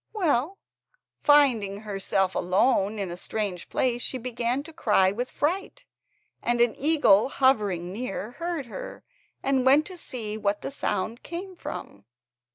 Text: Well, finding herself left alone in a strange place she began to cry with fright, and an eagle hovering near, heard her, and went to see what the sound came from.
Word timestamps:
Well, 0.13 0.57
finding 1.21 1.81
herself 1.81 2.33
left 2.33 2.43
alone 2.43 2.97
in 2.97 3.11
a 3.11 3.15
strange 3.17 3.69
place 3.69 4.01
she 4.01 4.17
began 4.17 4.63
to 4.63 4.73
cry 4.73 5.11
with 5.11 5.29
fright, 5.29 5.85
and 6.41 6.59
an 6.59 6.73
eagle 6.75 7.29
hovering 7.29 7.93
near, 7.93 8.31
heard 8.31 8.65
her, 8.65 9.03
and 9.43 9.63
went 9.63 9.85
to 9.85 9.99
see 9.99 10.39
what 10.39 10.63
the 10.63 10.71
sound 10.71 11.21
came 11.21 11.55
from. 11.55 12.05